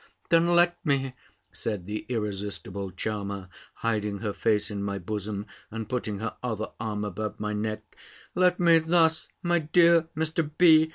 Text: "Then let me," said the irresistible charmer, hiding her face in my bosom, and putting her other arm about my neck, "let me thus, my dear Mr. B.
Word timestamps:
"Then 0.29 0.47
let 0.47 0.83
me," 0.83 1.13
said 1.51 1.85
the 1.85 2.07
irresistible 2.09 2.89
charmer, 2.89 3.49
hiding 3.85 4.17
her 4.17 4.33
face 4.33 4.71
in 4.71 4.81
my 4.81 4.97
bosom, 4.97 5.45
and 5.69 5.87
putting 5.87 6.17
her 6.17 6.35
other 6.41 6.71
arm 6.79 7.05
about 7.05 7.39
my 7.39 7.53
neck, 7.53 7.83
"let 8.33 8.59
me 8.59 8.79
thus, 8.79 9.27
my 9.43 9.59
dear 9.59 10.07
Mr. 10.17 10.49
B. 10.57 10.89